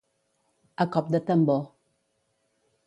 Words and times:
A 0.85 0.87
cop 0.95 1.11
de 1.17 1.21
tambor. 1.29 1.63